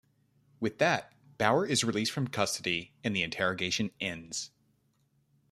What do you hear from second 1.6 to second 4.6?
is released from custody and the interrogation ends.